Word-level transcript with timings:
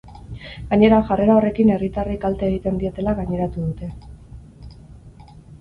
Gainera, 0.71 1.01
jarrera 1.09 1.35
horrekin 1.41 1.69
herritarrei 1.75 2.17
kalte 2.25 2.49
egiten 2.53 2.81
dietela 2.85 3.15
gaineratu 3.23 3.69
dute. 3.69 4.75